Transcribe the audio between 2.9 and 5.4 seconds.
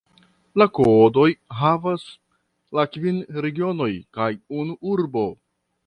kvin regionoj kaj unu urbo.